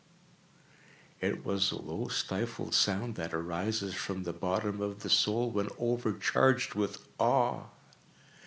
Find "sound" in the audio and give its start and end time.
2.73-3.13